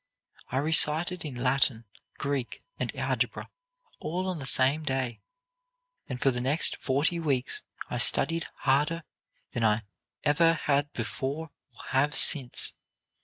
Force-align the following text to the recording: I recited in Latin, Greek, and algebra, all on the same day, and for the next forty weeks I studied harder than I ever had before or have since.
I 0.49 0.57
recited 0.57 1.23
in 1.23 1.35
Latin, 1.35 1.85
Greek, 2.17 2.63
and 2.79 2.91
algebra, 2.95 3.51
all 3.99 4.27
on 4.27 4.39
the 4.39 4.47
same 4.47 4.81
day, 4.81 5.21
and 6.09 6.19
for 6.19 6.31
the 6.31 6.41
next 6.41 6.77
forty 6.77 7.19
weeks 7.19 7.61
I 7.87 7.99
studied 7.99 8.47
harder 8.61 9.03
than 9.53 9.63
I 9.63 9.83
ever 10.23 10.53
had 10.53 10.91
before 10.93 11.51
or 11.77 11.83
have 11.89 12.15
since. 12.15 12.73